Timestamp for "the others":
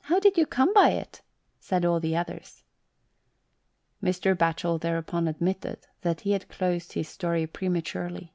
2.00-2.64